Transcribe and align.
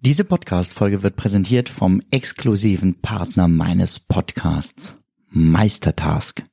Diese 0.00 0.22
Podcast-Folge 0.24 1.02
wird 1.02 1.16
präsentiert 1.16 1.68
vom 1.68 2.00
exklusiven 2.12 2.94
Partner 3.00 3.48
meines 3.48 3.98
Podcasts, 3.98 4.94
Meistertask. 5.30 6.44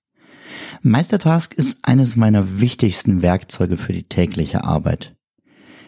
Meistertask 0.82 1.54
ist 1.54 1.78
eines 1.84 2.16
meiner 2.16 2.60
wichtigsten 2.60 3.22
Werkzeuge 3.22 3.78
für 3.78 3.94
die 3.94 4.04
tägliche 4.04 4.64
Arbeit. 4.64 5.16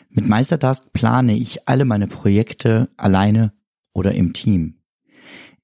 Mit 0.10 0.28
Meistertask 0.28 0.94
plane 0.94 1.36
ich 1.36 1.68
alle 1.68 1.86
meine 1.86 2.08
Projekte 2.08 2.90
alleine 2.98 3.52
oder 3.94 4.14
im 4.14 4.34
Team. 4.34 4.76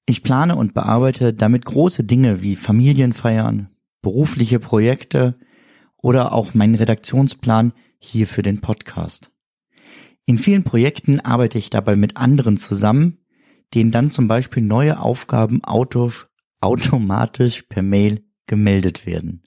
Ich 0.04 0.24
plane 0.24 0.56
und 0.56 0.74
bearbeite 0.74 1.32
damit 1.32 1.64
große 1.64 2.02
Dinge 2.02 2.42
wie 2.42 2.56
Familienfeiern, 2.56 3.68
berufliche 4.02 4.58
Projekte 4.58 5.38
oder 6.02 6.32
auch 6.32 6.52
meinen 6.52 6.74
Redaktionsplan 6.74 7.72
hier 7.98 8.26
für 8.26 8.42
den 8.42 8.60
Podcast. 8.60 9.30
In 10.26 10.36
vielen 10.38 10.64
Projekten 10.64 11.20
arbeite 11.20 11.58
ich 11.58 11.70
dabei 11.70 11.96
mit 11.96 12.16
anderen 12.16 12.58
zusammen, 12.58 13.18
denen 13.74 13.90
dann 13.90 14.10
zum 14.10 14.28
Beispiel 14.28 14.62
neue 14.62 15.00
Aufgaben 15.00 15.60
automatisch 16.60 17.62
per 17.62 17.82
Mail 17.82 18.22
gemeldet 18.46 19.06
werden. 19.06 19.42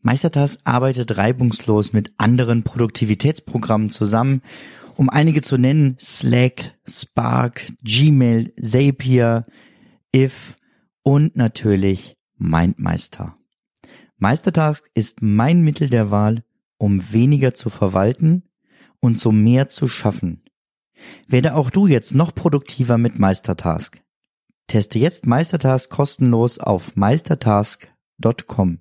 Meistertask 0.00 0.60
arbeitet 0.64 1.16
reibungslos 1.16 1.92
mit 1.92 2.12
anderen 2.18 2.62
Produktivitätsprogrammen 2.62 3.90
zusammen, 3.90 4.42
um 4.96 5.10
einige 5.10 5.42
zu 5.42 5.58
nennen, 5.58 5.96
Slack, 6.00 6.76
Spark, 6.86 7.66
Gmail, 7.82 8.52
Zapier, 8.60 9.46
If 10.14 10.56
und 11.02 11.36
natürlich 11.36 12.16
MindMeister. 12.36 13.36
Meistertask 14.18 14.90
ist 14.94 15.22
mein 15.22 15.62
Mittel 15.62 15.88
der 15.88 16.10
Wahl, 16.10 16.42
um 16.76 17.12
weniger 17.12 17.54
zu 17.54 17.70
verwalten 17.70 18.42
und 19.00 19.18
so 19.18 19.30
mehr 19.30 19.68
zu 19.68 19.86
schaffen. 19.86 20.42
Werde 21.28 21.54
auch 21.54 21.70
du 21.70 21.86
jetzt 21.86 22.14
noch 22.14 22.34
produktiver 22.34 22.98
mit 22.98 23.18
Meistertask. 23.18 24.02
Teste 24.66 24.98
jetzt 24.98 25.26
Meistertask 25.26 25.88
kostenlos 25.88 26.58
auf 26.58 26.96
meistertask.com. 26.96 28.80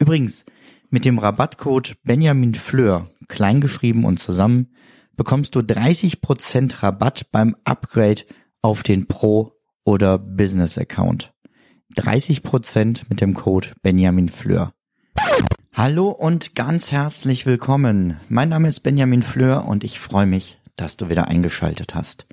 Übrigens, 0.00 0.44
mit 0.90 1.04
dem 1.04 1.18
Rabattcode 1.18 1.96
Benjamin 2.02 2.54
Fleur, 2.54 3.08
kleingeschrieben 3.28 4.04
und 4.04 4.18
zusammen, 4.18 4.74
bekommst 5.16 5.54
du 5.54 5.60
30% 5.60 6.82
Rabatt 6.82 7.30
beim 7.30 7.54
Upgrade 7.64 8.22
auf 8.62 8.82
den 8.82 9.06
Pro- 9.06 9.52
oder 9.84 10.18
Business-Account. 10.18 11.32
30% 11.96 13.02
mit 13.08 13.20
dem 13.20 13.34
Code 13.34 13.68
Benjamin 13.82 14.28
Fleur. 14.28 14.72
Hallo 15.72 16.10
und 16.10 16.54
ganz 16.54 16.92
herzlich 16.92 17.46
willkommen. 17.46 18.16
Mein 18.28 18.50
Name 18.50 18.68
ist 18.68 18.80
Benjamin 18.80 19.22
Fleur 19.22 19.66
und 19.66 19.84
ich 19.84 19.98
freue 20.00 20.26
mich, 20.26 20.58
dass 20.76 20.96
du 20.96 21.08
wieder 21.08 21.28
eingeschaltet 21.28 21.94
hast. 21.94 22.26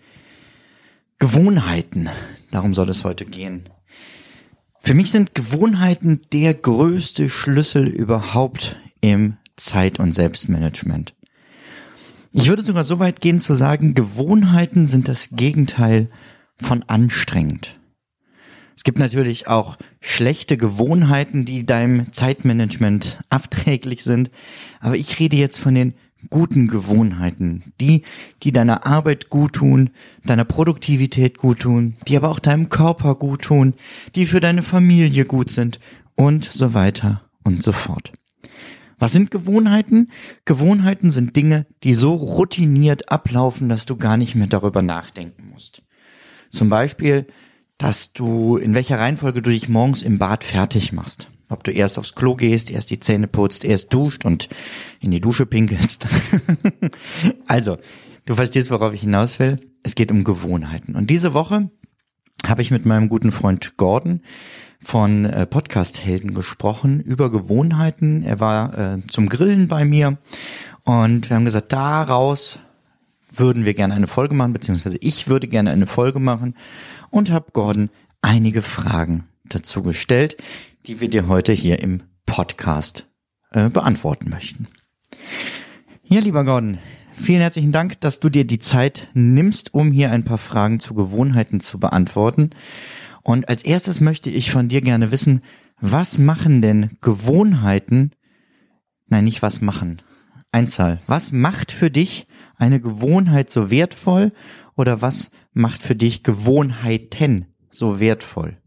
Gewohnheiten, 1.20 2.09
darum 2.52 2.73
soll 2.73 2.89
es 2.89 3.04
heute 3.04 3.26
gehen. 3.26 3.70
Für 4.82 4.93
mich 4.93 5.11
sind 5.11 5.36
Gewohnheiten 5.36 6.21
der 6.32 6.53
größte 6.53 7.30
Schlüssel 7.30 7.87
überhaupt 7.87 8.80
im 9.02 9.37
Zeit- 9.55 9.99
und 9.99 10.14
Selbstmanagement. 10.14 11.14
Ich 12.32 12.49
würde 12.49 12.64
sogar 12.64 12.83
so 12.83 12.99
weit 12.99 13.20
gehen 13.20 13.39
zu 13.39 13.53
sagen, 13.53 13.95
Gewohnheiten 13.95 14.86
sind 14.86 15.08
das 15.08 15.30
Gegenteil 15.32 16.09
von 16.59 16.83
anstrengend. 16.83 17.80
Es 18.77 18.83
gibt 18.83 18.99
natürlich 18.99 19.48
auch 19.48 19.76
schlechte 19.99 20.55
Gewohnheiten, 20.55 21.45
die 21.45 21.65
deinem 21.65 22.14
Zeitmanagement 22.14 23.20
abträglich 23.30 24.04
sind, 24.04 24.30
aber 24.80 24.95
ich 24.95 25.20
rede 25.20 25.36
jetzt 25.36 25.58
von 25.58 25.73
den 25.73 25.95
guten 26.30 26.67
Gewohnheiten, 26.67 27.73
die, 27.82 28.04
die 28.43 28.52
deiner 28.52 28.86
Arbeit 28.86 29.30
gut 29.30 29.54
tun, 29.54 29.89
deiner 30.26 30.45
Produktivität 30.45 31.38
gut 31.38 31.61
tun, 31.61 31.95
die 32.08 32.15
aber 32.17 32.30
auch 32.30 32.39
deinem 32.39 32.70
Körper 32.70 33.15
gut 33.15 33.42
tun, 33.42 33.73
die 34.14 34.27
für 34.27 34.39
deine 34.39 34.61
Familie 34.61 35.26
gut 35.26 35.49
sind 35.49 35.80
und 36.15 36.44
so 36.44 36.76
weiter 36.76 37.23
und 37.44 37.64
so 37.64 37.71
fort. 37.71 38.14
Was 38.99 39.11
sind 39.11 39.32
Gewohnheiten? 39.32 40.11
Gewohnheiten 40.45 41.09
sind 41.09 41.36
Dinge, 41.36 41.65
die 41.83 41.95
so 41.95 42.14
routiniert 42.14 43.11
ablaufen, 43.11 43.70
dass 43.70 43.88
du 43.88 43.95
gar 43.95 44.17
nicht 44.17 44.36
mehr 44.36 44.48
darüber 44.48 44.83
nachdenken 44.83 45.49
musst. 45.52 45.82
Zum 46.52 46.70
Beispiel, 46.70 47.27
dass 47.77 48.11
du, 48.11 48.58
in 48.58 48.73
welcher 48.73 48.99
Reihenfolge 48.99 49.42
du 49.42 49.52
dich 49.52 49.70
morgens 49.70 50.02
im 50.02 50.17
Bad 50.17 50.43
fertig 50.43 50.93
machst. 50.93 51.30
Ob 51.49 51.64
du 51.64 51.71
erst 51.71 51.98
aufs 51.98 52.14
Klo 52.14 52.36
gehst, 52.36 52.71
erst 52.71 52.89
die 52.89 52.99
Zähne 52.99 53.27
putzt, 53.27 53.64
erst 53.64 53.93
duscht 53.93 54.26
und 54.26 54.49
in 54.99 55.11
die 55.11 55.21
Dusche 55.21 55.45
pinkelst. 55.45 56.08
also, 57.48 57.77
du 58.26 58.36
verstehst, 58.36 58.71
worauf 58.71 58.93
ich 58.93 59.02
hinaus 59.02 59.39
will. 59.39 59.60
Es 59.83 59.95
geht 59.95 60.11
um 60.11 60.23
Gewohnheiten. 60.23 60.95
Und 60.95 61.10
diese 61.10 61.33
Woche 61.33 61.70
habe 62.45 62.61
ich 62.61 62.71
mit 62.71 62.86
meinem 62.86 63.08
guten 63.08 63.32
Freund 63.32 63.77
Gordon 63.77 64.21
von 64.82 65.26
äh, 65.26 65.45
Podcast 65.45 66.04
Helden 66.04 66.33
gesprochen 66.33 66.99
über 66.99 67.32
Gewohnheiten. 67.32 68.23
Er 68.23 68.39
war 68.39 68.77
äh, 68.77 69.08
zum 69.08 69.30
Grillen 69.30 69.67
bei 69.67 69.86
mir 69.86 70.17
und 70.83 71.30
wir 71.30 71.36
haben 71.36 71.45
gesagt, 71.45 71.71
daraus 71.71 72.59
würden 73.33 73.65
wir 73.65 73.73
gerne 73.73 73.94
eine 73.94 74.08
Folge 74.08 74.36
machen, 74.36 74.54
beziehungsweise 74.54 74.98
ich 74.98 75.27
würde 75.27 75.48
gerne 75.48 75.71
eine 75.71 75.88
Folge 75.88 76.20
machen 76.20 76.55
und 77.10 77.32
habe 77.32 77.52
Gordon 77.54 77.90
einige 78.22 78.62
Fragen 78.62 79.28
dazu 79.45 79.84
gestellt, 79.84 80.38
die 80.86 81.00
wir 81.00 81.10
dir 81.10 81.28
heute 81.28 81.54
hier 81.54 81.80
im 81.80 82.04
Podcast 82.26 83.08
äh, 83.52 83.70
beantworten 83.70 84.30
möchten. 84.30 84.68
Ja, 86.04 86.20
lieber 86.20 86.45
Gordon, 86.45 86.78
vielen 87.20 87.42
herzlichen 87.42 87.72
Dank, 87.72 88.00
dass 88.02 88.20
du 88.20 88.30
dir 88.30 88.45
die 88.45 88.60
Zeit 88.60 89.10
nimmst, 89.14 89.73
um 89.73 89.92
hier 89.92 90.12
ein 90.12 90.23
paar 90.23 90.38
Fragen 90.38 90.80
zu 90.80 90.94
Gewohnheiten 90.94 91.60
zu 91.60 91.80
beantworten. 91.80 92.52
Und 93.24 93.50
als 93.50 93.64
erstes 93.64 94.00
möchte 94.00 94.30
ich 94.30 94.52
von 94.52 94.70
dir 94.70 94.82
gerne 94.82 95.12
wissen, 95.12 95.42
was 95.80 96.18
machen 96.18 96.62
denn 96.62 96.98
Gewohnheiten, 97.02 98.12
nein, 99.08 99.26
nicht 99.26 99.42
was 99.42 99.62
machen, 99.62 100.02
Einzahl, 100.52 101.02
was 101.08 101.32
macht 101.32 101.72
für 101.72 101.92
dich 101.92 102.28
eine 102.56 102.80
Gewohnheit 102.80 103.50
so 103.50 103.70
wertvoll 103.70 104.32
oder 104.76 105.02
was 105.02 105.30
macht 105.58 105.84
für 105.84 105.95
dich 105.95 106.23
Gewohnheiten 106.23 107.48
so 107.70 108.00
wertvoll? 108.00 108.58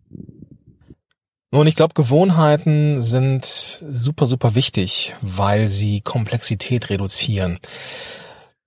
Nun, 1.53 1.67
ich 1.67 1.75
glaube, 1.75 1.95
Gewohnheiten 1.95 3.01
sind 3.01 3.45
super, 3.45 4.27
super 4.27 4.55
wichtig, 4.55 5.15
weil 5.21 5.67
sie 5.67 6.01
Komplexität 6.01 6.91
reduzieren. 6.91 7.59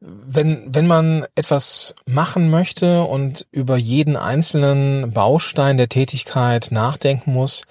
Wenn, 0.02 0.64
wenn 0.68 0.86
man 0.86 1.26
etwas 1.36 1.96
machen 2.06 2.50
möchte 2.50 3.04
und 3.04 3.48
über 3.52 3.78
jeden 3.78 4.18
einzelnen 4.18 5.14
Baustein 5.14 5.78
der 5.78 5.88
Tätigkeit 5.88 6.70
nachdenken 6.72 7.32
muss, 7.32 7.62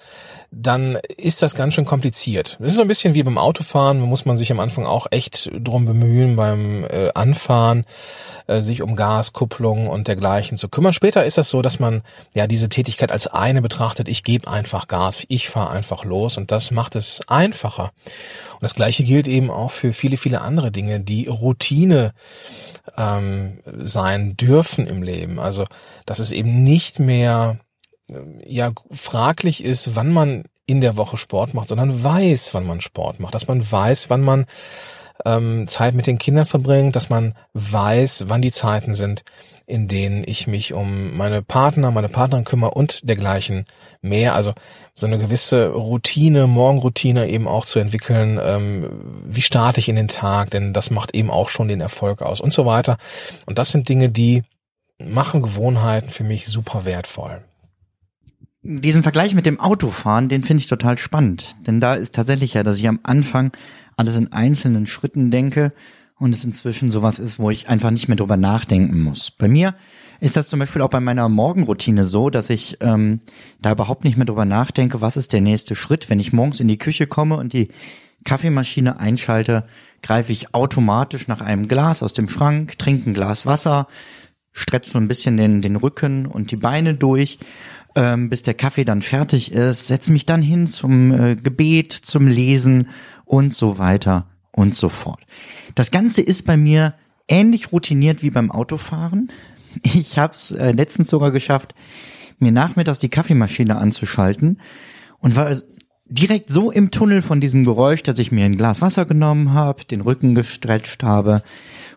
dann 0.55 0.97
ist 1.17 1.41
das 1.41 1.55
ganz 1.55 1.73
schön 1.73 1.85
kompliziert. 1.85 2.57
Es 2.61 2.69
ist 2.69 2.75
so 2.75 2.81
ein 2.81 2.87
bisschen 2.87 3.13
wie 3.13 3.23
beim 3.23 3.37
Autofahren, 3.37 3.99
da 3.99 4.05
muss 4.05 4.25
man 4.25 4.37
sich 4.37 4.51
am 4.51 4.59
Anfang 4.59 4.85
auch 4.85 5.07
echt 5.09 5.51
drum 5.59 5.85
bemühen 5.85 6.35
beim 6.35 6.83
äh, 6.83 7.09
Anfahren, 7.15 7.85
äh, 8.47 8.61
sich 8.61 8.81
um 8.81 8.95
Gas, 8.95 9.33
Kupplung 9.33 9.87
und 9.87 10.07
dergleichen 10.07 10.57
zu 10.57 10.69
kümmern. 10.69 10.93
Später 10.93 11.25
ist 11.25 11.37
das 11.37 11.49
so, 11.49 11.61
dass 11.61 11.79
man 11.79 12.03
ja 12.35 12.45
diese 12.45 12.69
Tätigkeit 12.69 13.11
als 13.11 13.27
eine 13.27 13.61
betrachtet, 13.61 14.07
ich 14.07 14.23
gebe 14.23 14.47
einfach 14.47 14.87
Gas, 14.87 15.25
ich 15.27 15.49
fahre 15.49 15.71
einfach 15.71 16.05
los 16.05 16.37
und 16.37 16.51
das 16.51 16.71
macht 16.71 16.95
es 16.95 17.21
einfacher. 17.27 17.91
Und 18.53 18.61
das 18.61 18.75
gleiche 18.75 19.03
gilt 19.03 19.27
eben 19.27 19.49
auch 19.49 19.71
für 19.71 19.91
viele, 19.91 20.17
viele 20.17 20.41
andere 20.41 20.71
Dinge, 20.71 20.99
die 20.99 21.27
Routine 21.27 22.13
ähm, 22.97 23.59
sein 23.65 24.37
dürfen 24.37 24.85
im 24.85 25.01
Leben. 25.01 25.39
Also, 25.39 25.65
dass 26.05 26.19
es 26.19 26.31
eben 26.31 26.63
nicht 26.63 26.99
mehr 26.99 27.57
ja 28.45 28.71
fraglich 28.91 29.63
ist, 29.63 29.95
wann 29.95 30.11
man 30.11 30.43
in 30.65 30.81
der 30.81 30.97
Woche 30.97 31.17
Sport 31.17 31.53
macht, 31.53 31.67
sondern 31.69 32.03
weiß, 32.03 32.53
wann 32.53 32.65
man 32.65 32.81
Sport 32.81 33.19
macht, 33.19 33.33
dass 33.33 33.47
man 33.47 33.69
weiß, 33.69 34.09
wann 34.09 34.21
man 34.21 34.45
ähm, 35.25 35.67
Zeit 35.67 35.93
mit 35.93 36.07
den 36.07 36.17
Kindern 36.17 36.45
verbringt, 36.45 36.95
dass 36.95 37.09
man 37.09 37.33
weiß, 37.53 38.25
wann 38.27 38.41
die 38.41 38.51
Zeiten 38.51 38.93
sind, 38.93 39.23
in 39.65 39.87
denen 39.87 40.23
ich 40.25 40.47
mich 40.47 40.73
um 40.73 41.15
meine 41.15 41.41
Partner, 41.41 41.91
meine 41.91 42.09
Partnerin 42.09 42.45
kümmere 42.45 42.71
und 42.71 43.07
dergleichen 43.07 43.65
mehr. 44.01 44.35
Also 44.35 44.53
so 44.93 45.05
eine 45.07 45.17
gewisse 45.17 45.69
Routine, 45.69 46.47
Morgenroutine 46.47 47.29
eben 47.29 47.47
auch 47.47 47.65
zu 47.65 47.79
entwickeln. 47.79 48.39
Ähm, 48.41 48.89
wie 49.25 49.41
starte 49.41 49.79
ich 49.79 49.89
in 49.89 49.95
den 49.95 50.09
Tag? 50.09 50.51
Denn 50.51 50.73
das 50.73 50.89
macht 50.89 51.13
eben 51.13 51.31
auch 51.31 51.49
schon 51.49 51.67
den 51.67 51.81
Erfolg 51.81 52.21
aus 52.21 52.41
und 52.41 52.53
so 52.53 52.65
weiter. 52.65 52.97
Und 53.45 53.57
das 53.57 53.71
sind 53.71 53.87
Dinge, 53.87 54.09
die 54.09 54.43
machen 54.97 55.41
Gewohnheiten 55.41 56.09
für 56.09 56.23
mich 56.23 56.47
super 56.47 56.85
wertvoll. 56.85 57.43
Diesen 58.63 59.03
Vergleich 59.03 59.35
mit 59.35 59.45
dem 59.45 59.59
Autofahren, 59.59 60.29
den 60.29 60.43
finde 60.43 60.61
ich 60.61 60.67
total 60.67 60.97
spannend. 60.97 61.55
Denn 61.67 61.81
da 61.81 61.95
ist 61.95 62.15
tatsächlich 62.15 62.53
ja, 62.53 62.63
dass 62.63 62.77
ich 62.77 62.87
am 62.87 63.01
Anfang 63.03 63.51
alles 63.97 64.15
in 64.15 64.31
einzelnen 64.31 64.85
Schritten 64.85 65.31
denke 65.31 65.73
und 66.17 66.33
es 66.33 66.45
inzwischen 66.45 66.89
sowas 66.89 67.19
ist, 67.19 67.39
wo 67.39 67.49
ich 67.49 67.67
einfach 67.67 67.91
nicht 67.91 68.07
mehr 68.07 68.15
drüber 68.15 68.37
nachdenken 68.37 69.01
muss. 69.01 69.31
Bei 69.31 69.49
mir 69.49 69.75
ist 70.21 70.37
das 70.37 70.47
zum 70.47 70.59
Beispiel 70.59 70.81
auch 70.81 70.89
bei 70.89 71.01
meiner 71.01 71.27
Morgenroutine 71.27 72.05
so, 72.05 72.29
dass 72.29 72.49
ich 72.49 72.77
ähm, 72.79 73.19
da 73.61 73.73
überhaupt 73.73 74.05
nicht 74.05 74.15
mehr 74.15 74.25
drüber 74.25 74.45
nachdenke, 74.45 75.01
was 75.01 75.17
ist 75.17 75.33
der 75.33 75.41
nächste 75.41 75.75
Schritt. 75.75 76.09
Wenn 76.09 76.21
ich 76.21 76.31
morgens 76.31 76.61
in 76.61 76.69
die 76.69 76.77
Küche 76.77 77.07
komme 77.07 77.35
und 77.35 77.51
die 77.51 77.67
Kaffeemaschine 78.23 78.97
einschalte, 78.97 79.65
greife 80.01 80.31
ich 80.31 80.55
automatisch 80.55 81.27
nach 81.27 81.41
einem 81.41 81.67
Glas 81.67 82.01
aus 82.01 82.13
dem 82.13 82.29
Schrank, 82.29 82.77
trinke 82.77 83.09
ein 83.09 83.13
Glas 83.13 83.45
Wasser, 83.45 83.87
stretche 84.53 84.91
so 84.91 84.99
ein 84.99 85.09
bisschen 85.09 85.35
den, 85.35 85.61
den 85.61 85.75
Rücken 85.75 86.25
und 86.25 86.51
die 86.51 86.55
Beine 86.55 86.93
durch, 86.93 87.39
ähm, 87.95 88.29
bis 88.29 88.43
der 88.43 88.53
Kaffee 88.53 88.85
dann 88.85 89.01
fertig 89.01 89.51
ist, 89.51 89.87
setze 89.87 90.11
mich 90.11 90.25
dann 90.25 90.41
hin 90.41 90.67
zum 90.67 91.11
äh, 91.11 91.35
Gebet, 91.35 91.91
zum 91.93 92.27
Lesen 92.27 92.87
und 93.25 93.53
so 93.53 93.77
weiter 93.77 94.27
und 94.51 94.75
so 94.75 94.89
fort. 94.89 95.21
Das 95.75 95.91
Ganze 95.91 96.21
ist 96.21 96.45
bei 96.45 96.57
mir 96.57 96.93
ähnlich 97.27 97.71
routiniert 97.71 98.23
wie 98.23 98.29
beim 98.29 98.51
Autofahren. 98.51 99.31
Ich 99.81 100.19
habe 100.19 100.33
es 100.33 100.51
äh, 100.51 100.71
letztens 100.71 101.09
sogar 101.09 101.31
geschafft, 101.31 101.73
mir 102.37 102.51
nachmittags 102.51 102.99
die 102.99 103.09
Kaffeemaschine 103.09 103.75
anzuschalten 103.77 104.59
und 105.19 105.35
war 105.35 105.55
direkt 106.05 106.51
so 106.51 106.69
im 106.69 106.91
Tunnel 106.91 107.21
von 107.21 107.39
diesem 107.39 107.63
Geräusch, 107.63 108.03
dass 108.03 108.19
ich 108.19 108.31
mir 108.31 108.45
ein 108.45 108.55
Glas 108.55 108.81
Wasser 108.81 109.05
genommen 109.05 109.53
habe, 109.53 109.85
den 109.85 110.01
Rücken 110.01 110.35
gestretcht 110.35 111.01
habe, 111.03 111.41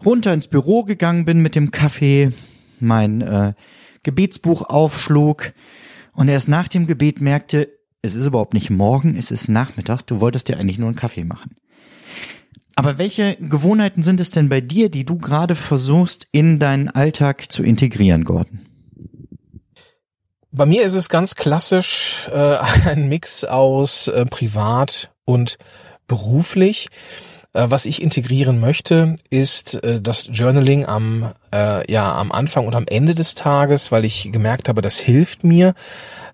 runter 0.04 0.32
ins 0.32 0.46
Büro 0.46 0.84
gegangen 0.84 1.25
bin 1.26 1.40
mit 1.40 1.54
dem 1.54 1.70
Kaffee, 1.70 2.32
mein 2.81 3.20
äh, 3.20 3.52
Gebetsbuch 4.04 4.62
aufschlug 4.62 5.52
und 6.16 6.28
erst 6.28 6.48
nach 6.48 6.68
dem 6.68 6.86
Gebet 6.86 7.20
merkte, 7.20 7.68
es 8.02 8.14
ist 8.14 8.26
überhaupt 8.26 8.54
nicht 8.54 8.70
morgen, 8.70 9.16
es 9.16 9.30
ist 9.30 9.48
Nachmittag, 9.48 10.02
du 10.02 10.20
wolltest 10.20 10.48
dir 10.48 10.58
eigentlich 10.58 10.78
nur 10.78 10.88
einen 10.88 10.96
Kaffee 10.96 11.24
machen. 11.24 11.54
Aber 12.74 12.98
welche 12.98 13.36
Gewohnheiten 13.36 14.02
sind 14.02 14.20
es 14.20 14.30
denn 14.30 14.48
bei 14.48 14.60
dir, 14.60 14.90
die 14.90 15.04
du 15.04 15.18
gerade 15.18 15.54
versuchst 15.54 16.26
in 16.32 16.58
deinen 16.58 16.88
Alltag 16.88 17.50
zu 17.50 17.62
integrieren, 17.62 18.24
Gordon? 18.24 18.66
Bei 20.52 20.66
mir 20.66 20.84
ist 20.84 20.94
es 20.94 21.08
ganz 21.08 21.34
klassisch 21.34 22.26
äh, 22.32 22.56
ein 22.86 23.08
Mix 23.08 23.44
aus 23.44 24.08
äh, 24.08 24.24
privat 24.26 25.10
und 25.24 25.58
beruflich. 26.06 26.88
Äh, 27.56 27.70
was 27.70 27.87
ich 27.87 28.03
integrieren 28.03 28.61
möchte, 28.61 29.17
ist 29.31 29.82
äh, 29.82 30.00
das 30.00 30.29
Journaling 30.31 30.85
am 30.85 31.32
äh, 31.55 31.91
ja 31.91 32.14
am 32.14 32.31
Anfang 32.31 32.67
und 32.67 32.75
am 32.75 32.87
Ende 32.87 33.14
des 33.14 33.35
Tages, 33.35 33.91
weil 33.91 34.05
ich 34.05 34.31
gemerkt 34.31 34.69
habe, 34.69 34.82
das 34.82 34.99
hilft 34.99 35.43
mir 35.43 35.75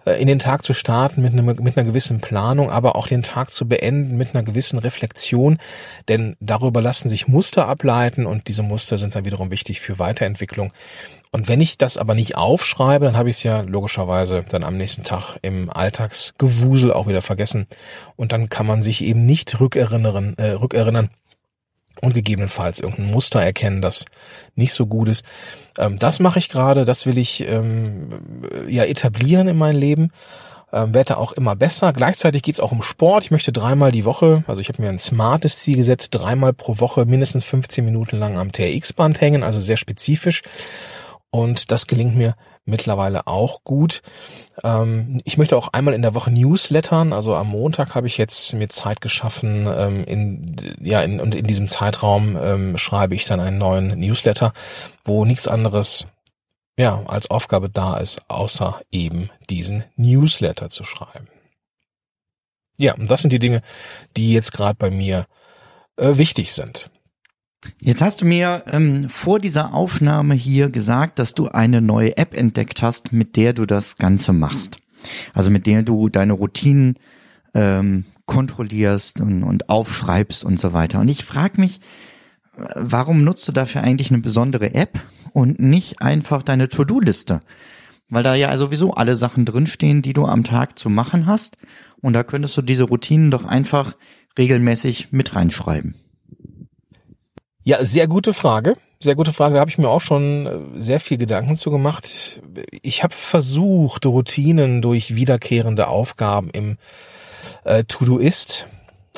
äh, 0.05 0.21
in 0.21 0.27
den 0.27 0.41
Tag 0.41 0.65
zu 0.65 0.73
starten 0.73 1.23
mit, 1.23 1.33
einem, 1.33 1.47
mit 1.47 1.77
einer 1.77 1.87
gewissen 1.87 2.21
Planung, 2.21 2.71
aber 2.71 2.97
auch 2.97 3.07
den 3.07 3.23
Tag 3.23 3.53
zu 3.53 3.69
beenden 3.69 4.17
mit 4.17 4.35
einer 4.35 4.43
gewissen 4.43 4.81
Reflexion, 4.81 5.59
denn 6.09 6.37
darüber 6.41 6.83
lassen 6.83 7.09
sich 7.09 7.29
Muster 7.29 7.69
ableiten 7.69 8.27
und 8.27 8.49
diese 8.49 8.65
Muster 8.65 8.99
sind 8.99 9.15
dann 9.15 9.25
wiederum 9.25 9.53
wichtig 9.53 9.81
für 9.81 10.01
Weiterentwicklung. 10.01 10.73
Und 11.33 11.49
wenn 11.49 11.61
ich 11.63 11.79
das 11.79 11.97
aber 11.97 12.15
nicht 12.15 12.37
aufschreibe, 12.37 13.07
dann 13.07 13.17
habe 13.17 13.31
ich 13.31 13.39
es 13.39 13.43
ja 13.43 13.63
logischerweise 13.63 14.45
dann 14.49 14.63
am 14.63 14.77
nächsten 14.77 15.03
Tag 15.03 15.37
im 15.41 15.71
Alltagsgewusel 15.71 16.93
auch 16.93 17.09
wieder 17.09 17.23
vergessen. 17.23 17.67
Und 18.17 18.33
dann 18.33 18.51
kann 18.51 18.67
man 18.67 18.83
sich 18.83 19.03
eben 19.03 19.25
nicht 19.25 19.59
rückerinnern, 19.59 20.35
äh, 20.37 20.51
rückerinnern, 20.51 21.09
und 22.01 22.15
gegebenenfalls 22.15 22.81
irgendein 22.81 23.11
Muster 23.11 23.43
erkennen, 23.43 23.83
das 23.83 24.07
nicht 24.55 24.73
so 24.73 24.87
gut 24.87 25.09
ist. 25.09 25.25
Ähm, 25.79 25.99
das 25.99 26.21
mache 26.21 26.39
ich 26.39 26.49
gerade, 26.49 26.85
das 26.85 27.07
will 27.07 27.19
ich 27.19 27.47
ähm, 27.47 28.09
ja 28.69 28.85
etablieren 28.85 29.49
in 29.49 29.57
mein 29.57 29.77
Leben. 29.77 30.11
Ähm, 30.73 30.95
werde 30.95 31.19
auch 31.19 31.33
immer 31.33 31.55
besser. 31.55 31.93
Gleichzeitig 31.93 32.43
geht's 32.43 32.61
auch 32.61 32.73
um 32.73 32.83
Sport. 32.83 33.25
Ich 33.25 33.31
möchte 33.31 33.53
dreimal 33.53 33.93
die 33.93 34.07
Woche, 34.07 34.43
also 34.47 34.63
ich 34.63 34.71
habe 34.71 34.81
mir 34.81 34.89
ein 34.89 34.99
smartes 34.99 35.59
Ziel 35.59 35.77
gesetzt, 35.77 36.09
dreimal 36.13 36.55
pro 36.55 36.81
Woche 36.81 37.05
mindestens 37.05 37.45
15 37.45 37.85
Minuten 37.85 38.19
lang 38.19 38.39
am 38.39 38.53
TRX-Band 38.53 39.21
hängen, 39.21 39.43
also 39.43 39.61
sehr 39.61 39.77
spezifisch. 39.77 40.43
Und 41.35 41.73
das 41.73 41.87
gelingt 41.87 42.15
mir 42.15 42.35
mittlerweile 42.67 43.27
auch 43.27 43.65
gut. 43.65 44.03
Ähm, 44.63 45.21
ich 45.25 45.39
möchte 45.39 45.57
auch 45.57 45.69
einmal 45.73 45.95
in 45.95 46.03
der 46.03 46.15
Woche 46.15 46.31
Newslettern, 46.31 47.15
also 47.15 47.35
am 47.35 47.49
Montag 47.49 47.95
habe 47.95 48.07
ich 48.07 48.19
jetzt 48.19 48.53
mir 48.53 48.69
Zeit 48.69 49.01
geschaffen, 49.01 49.67
ähm, 49.67 50.05
in, 50.05 50.77
ja, 50.81 51.01
in, 51.01 51.21
und 51.21 51.35
in 51.35 51.47
diesem 51.47 51.69
Zeitraum 51.69 52.37
ähm, 52.37 52.77
schreibe 52.77 53.15
ich 53.15 53.25
dann 53.25 53.41
einen 53.41 53.57
neuen 53.57 53.99
Newsletter, 53.99 54.53
wo 55.05 55.25
nichts 55.25 55.49
anderes 55.49 56.07
ja, 56.77 57.03
als 57.09 57.31
Aufgabe 57.31 57.71
da 57.71 57.97
ist, 57.97 58.21
außer 58.29 58.81
eben 58.91 59.31
diesen 59.49 59.85
Newsletter 59.97 60.69
zu 60.69 60.85
schreiben. 60.85 61.29
Ja, 62.77 62.95
und 62.95 63.11
das 63.11 63.23
sind 63.23 63.33
die 63.33 63.39
Dinge, 63.39 63.63
die 64.17 64.33
jetzt 64.33 64.53
gerade 64.53 64.77
bei 64.79 64.91
mir 64.91 65.27
äh, 65.97 66.19
wichtig 66.19 66.53
sind. 66.53 66.91
Jetzt 67.79 68.03
hast 68.03 68.21
du 68.21 68.25
mir 68.25 68.65
ähm, 68.67 69.09
vor 69.09 69.39
dieser 69.39 69.75
Aufnahme 69.75 70.35
hier 70.35 70.71
gesagt, 70.71 71.19
dass 71.19 71.35
du 71.35 71.49
eine 71.49 71.81
neue 71.81 72.17
App 72.17 72.37
entdeckt 72.37 72.83
hast, 72.83 73.13
mit 73.13 73.37
der 73.37 73.53
du 73.53 73.67
das 73.67 73.97
Ganze 73.97 74.33
machst. 74.33 74.79
Also 75.33 75.51
mit 75.51 75.67
der 75.67 75.83
du 75.83 76.09
deine 76.09 76.33
Routinen 76.33 76.97
ähm, 77.55 78.05
kontrollierst 78.27 79.21
und, 79.21 79.43
und 79.43 79.69
aufschreibst 79.69 80.45
und 80.45 80.59
so 80.59 80.73
weiter. 80.73 81.01
Und 81.01 81.09
ich 81.09 81.25
frage 81.25 81.61
mich, 81.61 81.81
warum 82.75 83.25
nutzt 83.25 83.47
du 83.49 83.53
dafür 83.53 83.83
eigentlich 83.83 84.11
eine 84.11 84.21
besondere 84.21 84.75
App 84.75 85.01
und 85.33 85.61
nicht 85.61 86.01
einfach 86.01 86.43
deine 86.43 86.69
To-Do-Liste? 86.69 87.43
Weil 88.09 88.23
da 88.23 88.35
ja 88.35 88.57
sowieso 88.57 88.93
alle 88.93 89.17
Sachen 89.17 89.45
drinstehen, 89.45 90.03
die 90.03 90.13
du 90.13 90.27
am 90.27 90.45
Tag 90.45 90.79
zu 90.79 90.91
machen 90.91 91.27
hast. 91.27 91.57
Und 92.01 92.13
da 92.13 92.23
könntest 92.23 92.57
du 92.57 92.63
diese 92.63 92.85
Routinen 92.85 93.31
doch 93.31 93.45
einfach 93.45 93.97
regelmäßig 94.39 95.13
mit 95.13 95.35
reinschreiben. 95.35 95.95
Ja, 97.65 97.85
sehr 97.85 98.09
gute 98.09 98.33
Frage. 98.33 98.75
Sehr 99.01 99.15
gute 99.15 99.33
Frage. 99.33 99.55
Da 99.55 99.61
habe 99.61 99.71
ich 99.71 99.79
mir 99.79 99.89
auch 99.89 100.01
schon 100.01 100.47
äh, 100.47 100.81
sehr 100.81 101.01
viel 101.01 101.19
Gedanken 101.19 101.57
zu 101.57 101.71
gemacht. 101.71 102.41
Ich 102.83 103.03
habe 103.03 103.15
versucht, 103.15 104.07
Routinen 104.07 104.83
durch 104.83 105.15
wiederkehrende 105.15 105.89
Aufgaben 105.89 106.51
im 106.51 106.77
äh, 107.65 107.85
To-Do-Ist, 107.85 108.67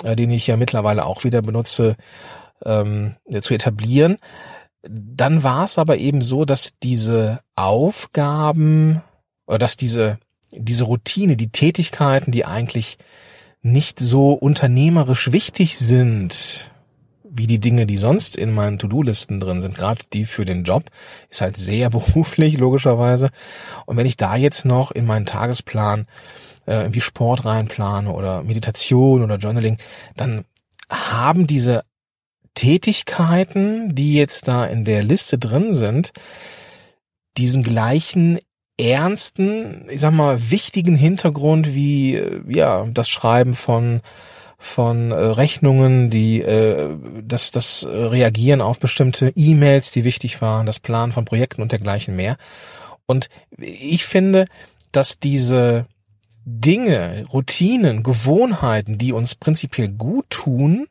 äh, 0.03 0.17
den 0.17 0.31
ich 0.31 0.47
ja 0.47 0.57
mittlerweile 0.57 1.05
auch 1.05 1.25
wieder 1.25 1.43
benutze, 1.43 1.97
ähm, 2.65 3.15
zu 3.41 3.55
etablieren. 3.55 4.19
Dann 4.83 5.43
war 5.43 5.65
es 5.65 5.79
aber 5.79 5.97
eben 5.99 6.23
so, 6.23 6.45
dass 6.45 6.73
diese 6.83 7.41
Aufgaben 7.57 9.03
oder 9.47 9.59
dass 9.59 9.77
diese 9.77 10.19
diese 10.57 10.85
Routine, 10.85 11.37
die 11.37 11.51
Tätigkeiten, 11.51 12.31
die 12.31 12.45
eigentlich 12.45 12.99
nicht 13.63 13.99
so 13.99 14.33
unternehmerisch 14.33 15.33
wichtig 15.33 15.79
sind, 15.79 16.71
wie 17.37 17.47
die 17.47 17.61
Dinge, 17.61 17.87
die 17.87 17.97
sonst 17.97 18.37
in 18.37 18.53
meinen 18.53 18.79
To-Do-Listen 18.79 19.41
drin 19.41 19.61
sind, 19.61 19.75
gerade 19.75 20.03
die 20.13 20.25
für 20.25 20.45
den 20.45 20.65
Job, 20.65 20.85
ist 21.31 21.41
halt 21.41 21.57
sehr 21.57 21.91
beruflich, 21.91 22.59
logischerweise. 22.59 23.31
Und 23.87 23.97
wenn 23.97 24.07
ich 24.07 24.17
da 24.17 24.37
jetzt 24.37 24.65
noch 24.65 24.91
in 24.91 25.05
meinen 25.05 25.27
Tagesplan 25.27 26.07
äh, 26.67 26.89
wie 26.91 27.01
Sport 27.01 27.45
reinplane 27.45 28.11
oder 28.11 28.43
Meditation 28.43 29.23
oder 29.23 29.37
Journaling, 29.37 29.79
dann 30.17 30.45
haben 30.89 31.47
diese 31.47 31.85
Tätigkeiten, 32.55 33.95
die 33.95 34.15
jetzt 34.15 34.47
da 34.47 34.65
in 34.65 34.85
der 34.85 35.03
Liste 35.03 35.39
drin 35.39 35.75
sind, 35.75 36.13
diesen 37.37 37.65
gleichen 37.65 38.39
ernsten, 38.79 39.89
ich 39.89 40.01
sag 40.01 40.13
mal, 40.13 40.51
wichtigen 40.51 40.97
Hintergrund 40.97 41.75
wie 41.75 42.17
äh, 42.17 42.43
ja 42.49 42.87
das 42.93 43.09
Schreiben 43.09 43.55
von 43.55 44.01
von 44.65 45.11
äh, 45.11 45.15
Rechnungen, 45.15 46.11
die 46.11 46.41
äh, 46.41 46.97
das, 47.23 47.51
das 47.51 47.87
Reagieren 47.87 48.61
auf 48.61 48.79
bestimmte 48.81 49.33
E-Mails, 49.37 49.91
die 49.91 50.05
wichtig 50.05 50.41
waren, 50.41 50.67
das 50.67 50.79
Planen 50.79 51.13
von 51.13 51.25
Projekten 51.25 51.63
und 51.63 51.73
dergleichen 51.73 52.17
mehr. 52.17 52.37
Und 53.07 53.29
ich 53.59 54.05
finde, 54.05 54.47
dass 54.91 55.19
diese 55.19 55.87
Dinge, 56.47 57.27
Routinen, 57.33 58.03
Gewohnheiten, 58.03 58.99
die 58.99 59.13
uns 59.13 59.35
prinzipiell 59.35 59.89
gut 59.89 60.29
tun, 60.31 60.87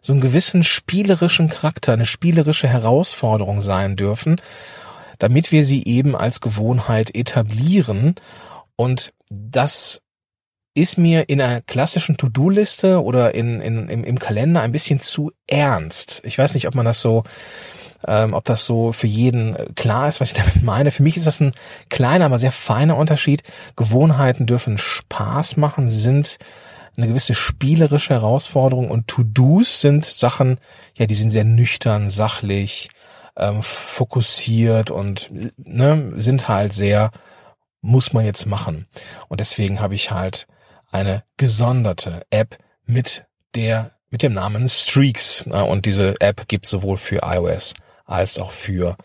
so 0.00 0.12
einen 0.12 0.20
gewissen 0.20 0.62
spielerischen 0.62 1.48
Charakter, 1.48 1.92
eine 1.92 2.06
spielerische 2.06 2.68
Herausforderung 2.68 3.60
sein 3.60 3.96
dürfen, 3.96 4.36
damit 5.18 5.52
wir 5.52 5.64
sie 5.64 5.84
eben 5.84 6.14
als 6.16 6.40
Gewohnheit 6.40 7.14
etablieren. 7.14 8.16
Und 8.76 9.14
das 9.30 10.02
ist 10.74 10.98
mir 10.98 11.28
in 11.28 11.40
einer 11.40 11.60
klassischen 11.60 12.16
To-Do-Liste 12.16 13.02
oder 13.02 13.34
in, 13.34 13.60
in, 13.60 13.88
im, 13.88 14.04
im 14.04 14.18
Kalender 14.18 14.60
ein 14.60 14.72
bisschen 14.72 15.00
zu 15.00 15.30
ernst. 15.46 16.20
Ich 16.24 16.36
weiß 16.36 16.54
nicht, 16.54 16.66
ob 16.66 16.74
man 16.74 16.84
das 16.84 17.00
so, 17.00 17.22
ähm, 18.08 18.34
ob 18.34 18.44
das 18.44 18.64
so 18.64 18.90
für 18.90 19.06
jeden 19.06 19.54
äh, 19.54 19.66
klar 19.76 20.08
ist, 20.08 20.20
was 20.20 20.32
ich 20.32 20.36
damit 20.42 20.62
meine. 20.62 20.90
Für 20.90 21.04
mich 21.04 21.16
ist 21.16 21.28
das 21.28 21.40
ein 21.40 21.52
kleiner, 21.90 22.24
aber 22.24 22.38
sehr 22.38 22.50
feiner 22.50 22.96
Unterschied. 22.96 23.44
Gewohnheiten 23.76 24.46
dürfen 24.46 24.76
Spaß 24.76 25.56
machen, 25.56 25.88
sind 25.88 26.38
eine 26.96 27.08
gewisse 27.08 27.34
spielerische 27.34 28.14
Herausforderung 28.14 28.90
und 28.90 29.08
To-Dos 29.08 29.80
sind 29.80 30.04
Sachen, 30.04 30.58
ja, 30.94 31.06
die 31.06 31.14
sind 31.14 31.30
sehr 31.30 31.44
nüchtern, 31.44 32.08
sachlich, 32.08 32.90
ähm, 33.36 33.62
fokussiert 33.62 34.90
und 34.90 35.30
ne, 35.56 36.12
sind 36.16 36.48
halt 36.48 36.72
sehr, 36.72 37.10
muss 37.80 38.12
man 38.12 38.24
jetzt 38.24 38.46
machen. 38.46 38.86
Und 39.28 39.40
deswegen 39.40 39.80
habe 39.80 39.94
ich 39.94 40.10
halt 40.10 40.46
eine 40.94 41.24
gesonderte 41.36 42.22
App 42.30 42.56
mit 42.86 43.26
der 43.54 43.90
mit 44.10 44.22
dem 44.22 44.32
Namen 44.32 44.68
Streaks. 44.68 45.42
Und 45.42 45.86
diese 45.86 46.14
App 46.20 46.46
gibt 46.46 46.66
sowohl 46.66 46.96
für 46.96 47.20
iOS 47.24 47.74
als 48.04 48.38
auch 48.38 48.52
für 48.52 48.96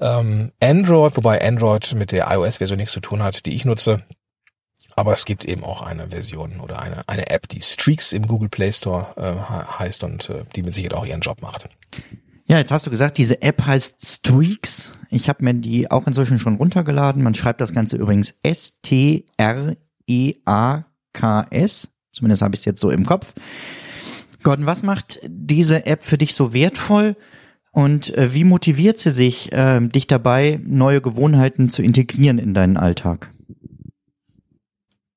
ähm, 0.00 0.50
Android, 0.60 1.16
wobei 1.16 1.40
Android 1.40 1.94
mit 1.94 2.10
der 2.10 2.28
iOS-Version 2.30 2.78
nichts 2.78 2.92
zu 2.92 3.00
tun 3.00 3.22
hat, 3.22 3.46
die 3.46 3.54
ich 3.54 3.64
nutze. 3.64 4.02
Aber 4.96 5.12
es 5.12 5.24
gibt 5.24 5.44
eben 5.44 5.62
auch 5.62 5.82
eine 5.82 6.10
Version 6.10 6.58
oder 6.58 6.80
eine, 6.80 7.08
eine 7.08 7.30
App, 7.30 7.48
die 7.48 7.60
Streaks 7.60 8.12
im 8.12 8.26
Google 8.26 8.48
Play 8.48 8.72
Store 8.72 9.06
äh, 9.16 9.78
heißt 9.78 10.02
und 10.02 10.28
äh, 10.30 10.44
die 10.56 10.64
mit 10.64 10.74
Sicherheit 10.74 10.94
auch 10.94 11.06
ihren 11.06 11.20
Job 11.20 11.40
macht. 11.40 11.68
Ja, 12.46 12.58
jetzt 12.58 12.72
hast 12.72 12.86
du 12.86 12.90
gesagt, 12.90 13.18
diese 13.18 13.40
App 13.40 13.64
heißt 13.64 14.04
Streaks. 14.04 14.90
Ich 15.10 15.28
habe 15.28 15.44
mir 15.44 15.54
die 15.54 15.92
auch 15.92 16.08
inzwischen 16.08 16.40
schon 16.40 16.56
runtergeladen. 16.56 17.22
Man 17.22 17.34
schreibt 17.34 17.60
das 17.60 17.72
Ganze 17.72 17.96
übrigens 17.96 18.34
S-T-R-E-A-K-S. 21.18 21.88
Zumindest 22.10 22.42
habe 22.42 22.54
ich 22.54 22.60
es 22.60 22.64
jetzt 22.64 22.80
so 22.80 22.90
im 22.90 23.04
Kopf. 23.04 23.32
Gordon, 24.42 24.66
was 24.66 24.82
macht 24.82 25.20
diese 25.26 25.86
App 25.86 26.04
für 26.04 26.18
dich 26.18 26.34
so 26.34 26.52
wertvoll? 26.52 27.16
Und 27.72 28.14
äh, 28.16 28.32
wie 28.34 28.44
motiviert 28.44 28.98
sie 28.98 29.10
sich, 29.10 29.52
äh, 29.52 29.80
dich 29.80 30.06
dabei, 30.06 30.60
neue 30.64 31.00
Gewohnheiten 31.00 31.68
zu 31.68 31.82
integrieren 31.82 32.38
in 32.38 32.54
deinen 32.54 32.76
Alltag? 32.76 33.30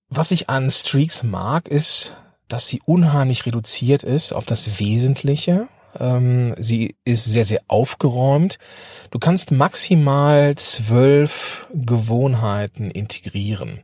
Was 0.10 0.31
ich 0.31 0.50
an 0.50 0.70
Streaks 0.70 1.24
mag, 1.24 1.70
ist, 1.70 2.15
dass 2.50 2.67
sie 2.67 2.81
unheimlich 2.86 3.46
reduziert 3.46 4.03
ist 4.03 4.34
auf 4.34 4.46
das 4.46 4.79
Wesentliche. 4.79 5.70
Ähm, 5.98 6.53
sie 6.58 6.96
ist 7.05 7.25
sehr, 7.25 7.46
sehr 7.46 7.62
aufgeräumt. 7.67 8.60
Du 9.12 9.20
kannst 9.20 9.51
maximal 9.51 10.55
zwölf 10.55 11.67
Gewohnheiten 11.74 12.91
integrieren. 12.91 13.79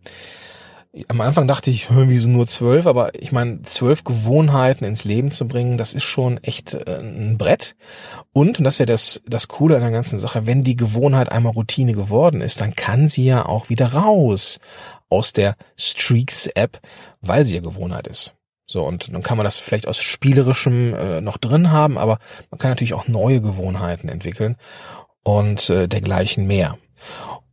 Am 1.08 1.22
Anfang 1.22 1.48
dachte 1.48 1.70
ich, 1.70 1.89
wie 1.89 2.17
so 2.17 2.29
nur 2.29 2.48
zwölf, 2.48 2.88
aber 2.88 3.13
ich 3.13 3.32
meine, 3.32 3.62
zwölf 3.63 4.03
Gewohnheiten 4.03 4.86
ins 4.86 5.03
Leben 5.03 5.32
zu 5.32 5.48
bringen, 5.48 5.77
das 5.77 5.94
ist 5.94 6.03
schon 6.03 6.38
echt 6.44 6.74
äh, 6.74 7.00
ein 7.00 7.38
Brett. 7.38 7.75
Und, 8.34 8.58
und 8.58 8.63
das 8.63 8.79
wäre 8.79 8.88
das, 8.88 9.22
das 9.25 9.48
Coole 9.48 9.75
an 9.75 9.82
der 9.82 9.91
ganzen 9.91 10.17
Sache, 10.17 10.46
wenn 10.46 10.63
die 10.63 10.75
Gewohnheit 10.75 11.32
einmal 11.32 11.53
Routine 11.53 11.94
geworden 11.94 12.41
ist, 12.41 12.62
dann 12.62 12.75
kann 12.75 13.10
sie 13.10 13.25
ja 13.25 13.46
auch 13.46 13.70
wieder 13.70 13.94
raus 13.94 14.60
aus 15.10 15.34
der 15.34 15.56
Streaks-App, 15.77 16.79
weil 17.22 17.46
sie 17.46 17.56
ja 17.56 17.62
Gewohnheit 17.62 18.08
ist. 18.08 18.34
So, 18.65 18.86
und 18.86 19.13
dann 19.13 19.24
kann 19.24 19.38
man 19.38 19.46
das 19.46 19.56
vielleicht 19.56 19.88
aus 19.88 20.01
spielerischem 20.01 20.94
äh, 20.94 21.22
noch 21.22 21.38
drin 21.38 21.72
haben, 21.72 21.98
aber 21.98 22.20
man 22.51 22.60
kann 22.60 22.72
natürlich 22.72 22.94
auch 22.94 23.08
neue 23.08 23.39
Gewohnheiten 23.39 24.10
entwickeln 24.10 24.58
und 25.24 25.70
äh, 25.70 25.88
dergleichen 25.88 26.48
mehr. 26.48 26.77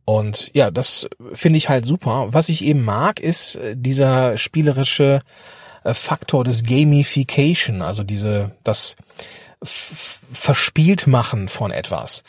Und 0.05 0.51
ja, 0.53 0.69
das 0.69 1.07
finde 1.33 1.57
ich 1.57 1.67
halt 1.67 1.85
super. 1.85 2.27
Was 2.29 2.49
ich 2.49 2.63
eben 2.63 2.83
mag, 2.83 3.19
ist 3.19 3.55
äh, 3.55 3.75
dieser 3.75 4.37
spielerische 4.37 5.19
äh, 5.83 5.93
Faktor 5.93 6.43
des 6.43 6.63
Gamification, 6.63 7.81
also 7.81 8.03
diese, 8.03 8.51
das 8.63 8.95
verspielt 9.63 11.07
machen 11.07 11.49
von 11.49 11.71
etwas. 11.71 12.23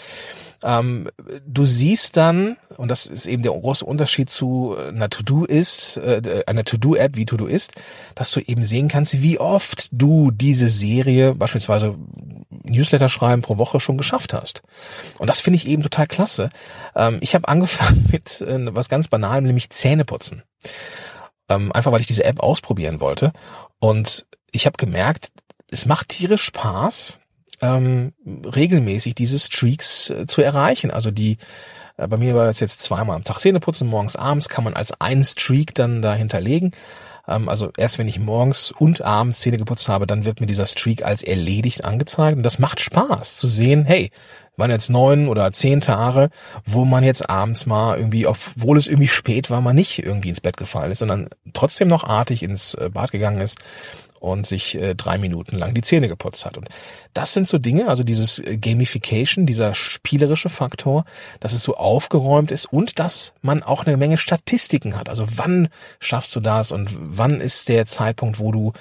Ähm, 0.63 1.09
du 1.47 1.67
siehst 1.67 2.17
dann, 2.17 2.57
und 2.79 2.91
das 2.91 3.07
ist 3.07 3.27
eben 3.27 3.43
der 3.43 3.53
große 3.53 3.85
Unterschied 3.85 4.31
zu 4.31 4.75
einer 4.77 5.11
To-Do 5.11 5.45
ist, 5.45 5.99
äh, 5.99 6.45
einer 6.47 6.65
To-Do-App 6.65 7.17
wie 7.17 7.27
To-Do 7.27 7.47
ist, 7.47 7.73
dass 8.15 8.31
du 8.31 8.41
eben 8.41 8.65
sehen 8.65 8.89
kannst, 8.89 9.23
wie 9.23 9.39
oft 9.39 9.89
du 9.93 10.31
diese 10.31 10.71
Serie, 10.71 11.35
beispielsweise 11.35 11.97
Newsletter 12.67 13.09
schreiben 13.09 13.43
pro 13.43 13.59
Woche 13.59 13.81
schon 13.81 13.97
geschafft 13.97 14.33
hast. 14.33 14.63
Und 15.19 15.29
das 15.29 15.41
finde 15.41 15.59
ich 15.59 15.67
eben 15.67 15.83
total 15.83 16.07
klasse. 16.07 16.51
Ähm, 16.95 17.19
ich 17.21 17.35
habe 17.35 17.49
angefangen 17.49 18.09
mit 18.13 18.41
äh, 18.41 18.75
was 18.75 18.89
ganz 18.89 19.09
Banalem, 19.09 19.45
nämlich 19.45 19.71
Zähneputzen. 19.71 20.43
Ähm, 21.49 21.73
einfach 21.73 21.93
weil 21.93 22.01
ich 22.01 22.07
diese 22.07 22.25
App 22.25 22.41
ausprobieren 22.41 23.01
wollte. 23.01 23.33
Und 23.79 24.27
ich 24.51 24.67
habe 24.67 24.77
gemerkt, 24.77 25.31
es 25.71 25.87
macht 25.87 26.09
tierisch 26.09 26.43
Spaß, 26.45 27.19
ähm, 27.61 28.13
regelmäßig 28.25 29.15
diese 29.15 29.39
Streaks 29.39 30.11
äh, 30.11 30.27
zu 30.27 30.43
erreichen. 30.43 30.91
Also 30.91 31.11
die, 31.11 31.39
äh, 31.97 32.07
bei 32.09 32.17
mir 32.17 32.35
war 32.35 32.47
das 32.47 32.61
jetzt 32.61 32.81
zweimal 32.81 33.17
am 33.17 33.25
Tag 33.25 33.39
Zähne 33.41 33.61
putzen, 33.61 33.89
morgens, 33.89 34.17
abends, 34.17 34.49
kann 34.49 34.65
man 34.65 34.75
als 34.75 35.01
einen 35.01 35.25
Streak 35.25 35.75
dann 35.75 36.03
da 36.03 36.15
hinterlegen. 36.15 36.73
Ähm, 37.29 37.49
also 37.49 37.71
erst 37.77 37.99
wenn 37.99 38.09
ich 38.09 38.19
morgens 38.19 38.73
und 38.73 39.03
abends 39.03 39.41
Zähne 39.41 39.59
geputzt 39.59 39.89
habe, 39.89 40.07
dann 40.07 40.25
wird 40.25 40.41
mir 40.41 40.47
dieser 40.47 40.67
Streak 40.67 41.05
als 41.05 41.23
erledigt 41.23 41.85
angezeigt. 41.85 42.37
Und 42.37 42.43
das 42.43 42.59
macht 42.59 42.81
Spaß 42.81 43.37
zu 43.37 43.47
sehen, 43.47 43.85
hey, 43.85 44.11
waren 44.57 44.71
jetzt 44.71 44.89
neun 44.89 45.29
oder 45.29 45.53
zehn 45.53 45.81
Tage, 45.81 46.31
wo 46.65 46.85
man 46.85 47.05
jetzt 47.05 47.29
abends 47.29 47.67
mal 47.67 47.99
irgendwie, 47.99 48.27
obwohl 48.27 48.79
es 48.79 48.89
irgendwie 48.89 49.09
spät 49.09 49.51
war, 49.51 49.61
mal 49.61 49.75
nicht 49.75 49.99
irgendwie 49.99 50.31
ins 50.31 50.41
Bett 50.41 50.57
gefallen 50.57 50.93
ist, 50.93 51.01
sondern 51.01 51.29
trotzdem 51.53 51.89
noch 51.89 52.05
artig 52.05 52.43
ins 52.43 52.75
äh, 52.75 52.89
Bad 52.91 53.13
gegangen 53.13 53.41
ist 53.41 53.59
und 54.21 54.47
sich 54.47 54.75
äh, 54.77 54.95
drei 54.95 55.19
Minuten 55.19 55.59
lang 55.59 55.75
die 55.75 55.83
Zähne 55.83 56.09
geputzt 56.09 56.45
hat. 56.45 56.57
Und 56.57 56.69
das 57.15 57.33
sind 57.33 57.47
so 57.49 57.59
Dinge, 57.59 57.89
also 57.89 58.05
dieses 58.05 58.39
äh, 58.39 58.57
Gamification, 58.57 59.47
dieser 59.47 59.75
spielerische 59.75 60.49
Faktor, 60.49 61.05
dass 61.41 61.53
es 61.53 61.63
so 61.63 61.77
aufgeräumt 61.77 62.51
ist 62.51 62.67
und 62.67 62.99
dass 62.99 63.33
man 63.43 63.63
auch 63.63 63.87
eine 63.87 63.97
Menge 63.97 64.19
Statistiken 64.19 64.99
hat. 64.99 65.09
Also 65.09 65.27
wann 65.37 65.69
schaffst 66.01 66.35
du 66.37 66.41
das 66.41 66.73
und 66.73 66.91
wann 66.99 67.41
ist 67.41 67.69
der 67.69 67.87
Zeitpunkt, 67.87 68.39
wo 68.39 68.53
du 68.53 68.73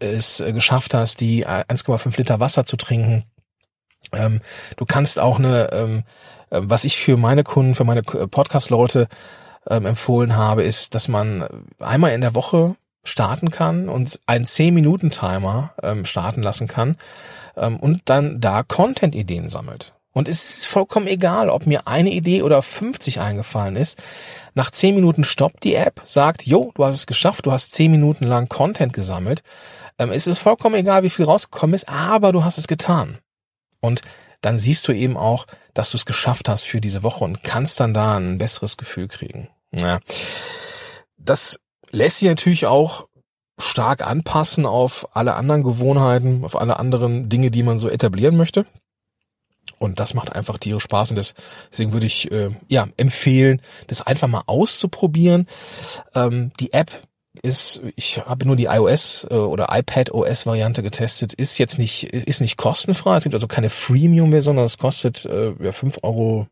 es 0.00 0.40
äh, 0.40 0.52
geschafft 0.52 0.94
hast, 0.94 1.20
die 1.20 1.46
1,5 1.46 2.14
äh, 2.14 2.16
Liter 2.18 2.40
Wasser 2.40 2.64
zu 2.64 2.76
trinken. 2.76 3.24
Ähm, 4.12 4.40
du 4.76 4.84
kannst 4.84 5.18
auch 5.18 5.38
eine, 5.38 5.72
ähm, 5.72 6.02
was 6.50 6.84
ich 6.84 6.96
für 6.96 7.16
meine 7.16 7.44
Kunden, 7.44 7.74
für 7.74 7.84
meine 7.84 8.02
Podcast-Leute 8.02 9.08
ähm, 9.68 9.86
empfohlen 9.86 10.36
habe, 10.36 10.62
ist, 10.64 10.94
dass 10.94 11.08
man 11.08 11.46
einmal 11.78 12.12
in 12.12 12.20
der 12.20 12.34
Woche 12.34 12.76
starten 13.04 13.50
kann 13.50 13.88
und 13.88 14.20
einen 14.26 14.46
10-Minuten-Timer 14.46 15.74
ähm, 15.82 16.04
starten 16.04 16.42
lassen 16.42 16.68
kann 16.68 16.96
ähm, 17.56 17.76
und 17.78 18.02
dann 18.06 18.40
da 18.40 18.62
Content-Ideen 18.62 19.48
sammelt. 19.48 19.92
Und 20.12 20.28
es 20.28 20.58
ist 20.58 20.66
vollkommen 20.66 21.06
egal, 21.06 21.48
ob 21.48 21.66
mir 21.66 21.86
eine 21.86 22.10
Idee 22.10 22.42
oder 22.42 22.60
50 22.60 23.20
eingefallen 23.20 23.76
ist. 23.76 23.98
Nach 24.54 24.70
10 24.70 24.94
Minuten 24.94 25.24
stoppt 25.24 25.64
die 25.64 25.74
App, 25.74 26.02
sagt, 26.04 26.46
jo, 26.46 26.70
du 26.74 26.84
hast 26.84 26.94
es 26.94 27.06
geschafft, 27.06 27.46
du 27.46 27.52
hast 27.52 27.72
10 27.72 27.90
Minuten 27.90 28.26
lang 28.26 28.48
Content 28.48 28.92
gesammelt. 28.92 29.42
Ähm, 29.98 30.10
es 30.10 30.26
ist 30.26 30.38
vollkommen 30.38 30.74
egal, 30.74 31.02
wie 31.02 31.10
viel 31.10 31.24
rausgekommen 31.24 31.74
ist, 31.74 31.88
aber 31.88 32.32
du 32.32 32.44
hast 32.44 32.58
es 32.58 32.68
getan. 32.68 33.18
Und 33.80 34.02
dann 34.42 34.58
siehst 34.58 34.86
du 34.86 34.92
eben 34.92 35.16
auch, 35.16 35.46
dass 35.72 35.90
du 35.90 35.96
es 35.96 36.04
geschafft 36.04 36.48
hast 36.48 36.64
für 36.64 36.80
diese 36.80 37.02
Woche 37.02 37.24
und 37.24 37.42
kannst 37.42 37.80
dann 37.80 37.94
da 37.94 38.16
ein 38.18 38.38
besseres 38.38 38.76
Gefühl 38.76 39.08
kriegen. 39.08 39.48
Ja. 39.72 40.00
Das 41.16 41.58
lässt 41.92 42.18
sich 42.18 42.28
natürlich 42.28 42.66
auch 42.66 43.06
stark 43.58 44.04
anpassen 44.04 44.66
auf 44.66 45.14
alle 45.14 45.34
anderen 45.34 45.62
Gewohnheiten, 45.62 46.44
auf 46.44 46.60
alle 46.60 46.78
anderen 46.78 47.28
Dinge, 47.28 47.50
die 47.50 47.62
man 47.62 47.78
so 47.78 47.88
etablieren 47.88 48.36
möchte. 48.36 48.66
Und 49.78 50.00
das 50.00 50.14
macht 50.14 50.34
einfach 50.34 50.58
tierisch 50.58 50.84
Spaß 50.84 51.10
und 51.10 51.16
das, 51.16 51.34
deswegen 51.70 51.92
würde 51.92 52.06
ich 52.06 52.30
äh, 52.32 52.50
ja 52.68 52.88
empfehlen, 52.96 53.60
das 53.86 54.00
einfach 54.00 54.28
mal 54.28 54.42
auszuprobieren. 54.46 55.46
Ähm, 56.14 56.52
die 56.58 56.72
App 56.72 56.90
ist, 57.42 57.82
ich 57.96 58.18
habe 58.18 58.46
nur 58.46 58.56
die 58.56 58.66
iOS 58.66 59.26
äh, 59.30 59.34
oder 59.34 59.68
iPad 59.70 60.12
OS 60.12 60.46
Variante 60.46 60.82
getestet, 60.82 61.32
ist 61.32 61.58
jetzt 61.58 61.78
nicht, 61.78 62.04
ist 62.04 62.40
nicht 62.40 62.56
kostenfrei. 62.56 63.16
Es 63.16 63.24
gibt 63.24 63.34
also 63.34 63.48
keine 63.48 63.70
Freemium-Version, 63.70 64.42
sondern 64.52 64.66
es 64.66 64.78
kostet 64.78 65.24
äh, 65.24 65.54
ja, 65.60 65.70
5,90 65.70 66.00
Euro, 66.02 66.46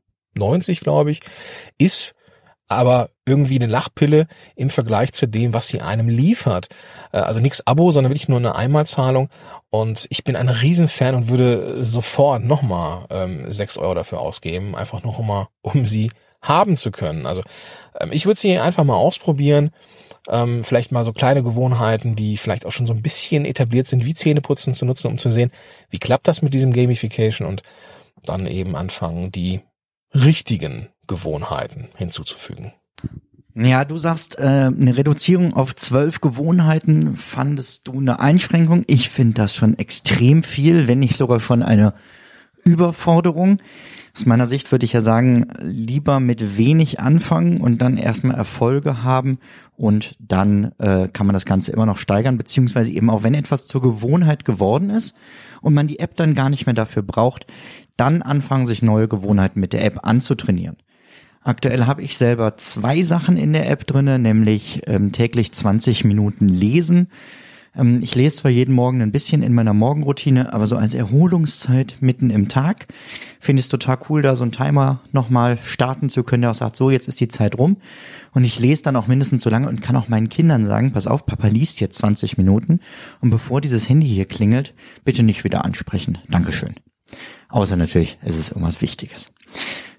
glaube 0.80 1.10
ich. 1.10 1.20
Ist 1.78 2.14
aber 2.70 3.10
irgendwie 3.26 3.56
eine 3.56 3.66
Lachpille 3.66 4.26
im 4.54 4.70
Vergleich 4.70 5.12
zu 5.12 5.26
dem, 5.26 5.52
was 5.52 5.68
sie 5.68 5.80
einem 5.80 6.08
liefert. 6.08 6.68
Äh, 7.12 7.18
also 7.18 7.40
nichts 7.40 7.66
Abo, 7.66 7.90
sondern 7.90 8.12
wirklich 8.12 8.28
nur 8.28 8.38
eine 8.38 8.54
Einmalzahlung. 8.54 9.28
Und 9.70 10.06
ich 10.10 10.24
bin 10.24 10.36
ein 10.36 10.48
Riesenfan 10.48 11.14
und 11.14 11.28
würde 11.28 11.82
sofort 11.82 12.44
nochmal 12.44 13.06
ähm, 13.10 13.50
6 13.50 13.76
Euro 13.78 13.94
dafür 13.94 14.20
ausgeben, 14.20 14.76
einfach 14.76 15.02
noch 15.02 15.18
mal, 15.20 15.48
um 15.62 15.84
sie 15.84 16.10
haben 16.42 16.76
zu 16.76 16.90
können. 16.90 17.26
Also 17.26 17.42
ähm, 17.98 18.10
ich 18.12 18.26
würde 18.26 18.40
sie 18.40 18.58
einfach 18.58 18.84
mal 18.84 18.96
ausprobieren. 18.96 19.70
Ähm, 20.28 20.62
vielleicht 20.62 20.92
mal 20.92 21.04
so 21.04 21.12
kleine 21.12 21.42
Gewohnheiten, 21.42 22.14
die 22.14 22.36
vielleicht 22.36 22.66
auch 22.66 22.72
schon 22.72 22.86
so 22.86 22.92
ein 22.92 23.02
bisschen 23.02 23.44
etabliert 23.44 23.88
sind, 23.88 24.04
wie 24.04 24.14
Zähneputzen 24.14 24.74
zu 24.74 24.84
nutzen, 24.84 25.08
um 25.08 25.18
zu 25.18 25.32
sehen, 25.32 25.50
wie 25.88 25.98
klappt 25.98 26.28
das 26.28 26.40
mit 26.40 26.54
diesem 26.54 26.72
Gamification 26.72 27.48
und 27.48 27.62
dann 28.24 28.46
eben 28.46 28.76
anfangen, 28.76 29.32
die 29.32 29.60
richtigen 30.14 30.88
Gewohnheiten 31.10 31.88
hinzuzufügen. 31.96 32.72
Ja, 33.56 33.84
du 33.84 33.98
sagst, 33.98 34.38
äh, 34.38 34.42
eine 34.42 34.96
Reduzierung 34.96 35.54
auf 35.54 35.74
zwölf 35.74 36.20
Gewohnheiten 36.20 37.16
fandest 37.16 37.88
du 37.88 37.98
eine 37.98 38.20
Einschränkung. 38.20 38.84
Ich 38.86 39.10
finde 39.10 39.34
das 39.34 39.54
schon 39.54 39.76
extrem 39.76 40.44
viel, 40.44 40.86
wenn 40.86 41.00
nicht 41.00 41.16
sogar 41.16 41.40
schon 41.40 41.64
eine 41.64 41.94
Überforderung. 42.64 43.58
Aus 44.16 44.24
meiner 44.24 44.46
Sicht 44.46 44.70
würde 44.70 44.86
ich 44.86 44.92
ja 44.92 45.00
sagen, 45.00 45.48
lieber 45.62 46.20
mit 46.20 46.56
wenig 46.56 47.00
anfangen 47.00 47.60
und 47.60 47.78
dann 47.78 47.96
erstmal 47.96 48.36
Erfolge 48.36 49.02
haben 49.02 49.38
und 49.76 50.14
dann 50.20 50.72
äh, 50.78 51.08
kann 51.08 51.26
man 51.26 51.34
das 51.34 51.44
Ganze 51.44 51.72
immer 51.72 51.86
noch 51.86 51.96
steigern, 51.96 52.38
beziehungsweise 52.38 52.90
eben 52.92 53.10
auch 53.10 53.24
wenn 53.24 53.34
etwas 53.34 53.66
zur 53.66 53.82
Gewohnheit 53.82 54.44
geworden 54.44 54.90
ist 54.90 55.14
und 55.60 55.74
man 55.74 55.88
die 55.88 55.98
App 55.98 56.14
dann 56.16 56.34
gar 56.34 56.50
nicht 56.50 56.66
mehr 56.66 56.74
dafür 56.74 57.02
braucht, 57.02 57.46
dann 57.96 58.22
anfangen, 58.22 58.66
sich 58.66 58.82
neue 58.82 59.08
Gewohnheiten 59.08 59.58
mit 59.58 59.72
der 59.72 59.84
App 59.84 60.00
anzutrainieren. 60.06 60.76
Aktuell 61.42 61.86
habe 61.86 62.02
ich 62.02 62.18
selber 62.18 62.56
zwei 62.58 63.02
Sachen 63.02 63.36
in 63.36 63.52
der 63.54 63.70
App 63.70 63.86
drinne, 63.86 64.18
nämlich 64.18 64.82
ähm, 64.86 65.10
täglich 65.12 65.52
20 65.52 66.04
Minuten 66.04 66.48
lesen. 66.48 67.08
Ähm, 67.74 68.00
ich 68.02 68.14
lese 68.14 68.36
zwar 68.36 68.50
jeden 68.50 68.74
Morgen 68.74 69.00
ein 69.00 69.12
bisschen 69.12 69.42
in 69.42 69.54
meiner 69.54 69.72
Morgenroutine, 69.72 70.52
aber 70.52 70.66
so 70.66 70.76
als 70.76 70.94
Erholungszeit 70.94 71.96
mitten 72.00 72.28
im 72.28 72.48
Tag 72.48 72.88
finde 73.40 73.60
ich 73.60 73.66
es 73.66 73.70
total 73.70 73.98
cool, 74.08 74.20
da 74.20 74.36
so 74.36 74.44
ein 74.44 74.52
Timer 74.52 75.00
nochmal 75.12 75.56
starten 75.56 76.10
zu 76.10 76.24
können, 76.24 76.42
der 76.42 76.50
auch 76.50 76.56
sagt, 76.56 76.76
so 76.76 76.90
jetzt 76.90 77.08
ist 77.08 77.20
die 77.20 77.28
Zeit 77.28 77.56
rum. 77.56 77.78
Und 78.32 78.44
ich 78.44 78.58
lese 78.58 78.82
dann 78.82 78.96
auch 78.96 79.06
mindestens 79.06 79.42
so 79.42 79.48
lange 79.50 79.68
und 79.68 79.80
kann 79.80 79.96
auch 79.96 80.08
meinen 80.08 80.28
Kindern 80.28 80.66
sagen, 80.66 80.92
pass 80.92 81.06
auf, 81.06 81.24
Papa 81.24 81.48
liest 81.48 81.80
jetzt 81.80 81.98
20 81.98 82.36
Minuten 82.36 82.80
und 83.20 83.30
bevor 83.30 83.62
dieses 83.62 83.88
Handy 83.88 84.08
hier 84.08 84.26
klingelt, 84.26 84.74
bitte 85.04 85.22
nicht 85.22 85.42
wieder 85.42 85.64
ansprechen. 85.64 86.18
Dankeschön. 86.28 86.74
Außer 87.48 87.76
natürlich, 87.76 88.18
es 88.22 88.38
ist 88.38 88.50
irgendwas 88.50 88.82
Wichtiges. 88.82 89.32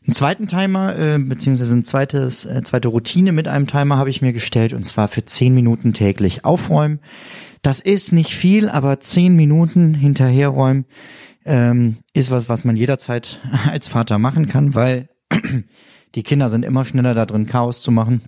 Einen 0.03 0.15
zweiten 0.15 0.48
Timer, 0.48 0.98
äh, 0.98 1.20
beziehungsweise 1.20 1.74
ein 1.74 1.86
zweites, 1.86 2.46
äh, 2.46 2.63
zweite 2.63 2.88
Routine 2.88 3.31
mit 3.31 3.48
einem 3.48 3.67
Timer 3.67 3.98
habe 3.98 4.10
ich 4.10 4.22
mir 4.22 4.34
gestellt 4.34 4.74
und 4.74 4.84
zwar 4.84 5.08
für 5.08 5.25
zehn 5.25 5.53
Minuten 5.53 5.93
täglich 5.93 6.43
aufräumen. 6.43 7.00
Das 7.62 7.79
ist 7.79 8.12
nicht 8.12 8.34
viel, 8.34 8.67
aber 8.67 9.00
zehn 9.00 9.36
Minuten 9.36 9.93
hinterherräumen 9.93 10.86
ähm, 11.46 11.98
ist 12.13 12.31
was, 12.31 12.50
was 12.50 12.63
man 12.63 12.75
jederzeit 12.75 13.41
als 13.70 13.88
Vater 13.88 14.17
machen 14.17 14.48
kann, 14.48 14.74
weil 14.74 15.10
die 16.15 16.24
Kinder 16.24 16.50
sind 16.50 16.65
immer 16.65 16.84
schneller 16.84 17.13
da 17.13 17.27
drin, 17.27 17.46
Chaos 17.46 17.81
zu 17.81 17.91
machen. 17.91 18.24